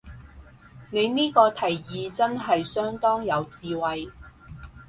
[0.89, 4.09] 你呢個提議真係相當有智慧